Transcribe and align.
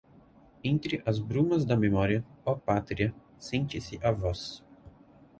Entre 0.63 0.99
as 1.05 1.19
brumas 1.19 1.63
da 1.63 1.77
memória, 1.77 2.25
oh, 2.43 2.55
pátria, 2.57 3.13
sente-se 3.37 3.99
a 4.03 4.11
voz 4.11 4.63